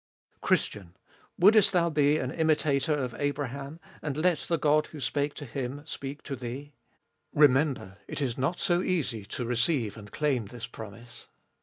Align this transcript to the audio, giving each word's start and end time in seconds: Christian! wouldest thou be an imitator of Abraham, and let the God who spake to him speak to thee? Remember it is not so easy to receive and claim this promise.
Christian! 0.41 0.97
wouldest 1.37 1.73
thou 1.73 1.91
be 1.91 2.17
an 2.17 2.31
imitator 2.31 2.95
of 2.95 3.13
Abraham, 3.19 3.79
and 4.01 4.17
let 4.17 4.39
the 4.39 4.57
God 4.57 4.87
who 4.87 4.99
spake 4.99 5.35
to 5.35 5.45
him 5.45 5.83
speak 5.85 6.23
to 6.23 6.35
thee? 6.35 6.73
Remember 7.35 7.97
it 8.07 8.19
is 8.19 8.35
not 8.35 8.59
so 8.59 8.81
easy 8.81 9.25
to 9.25 9.45
receive 9.45 9.97
and 9.97 10.11
claim 10.11 10.47
this 10.47 10.65
promise. 10.65 11.27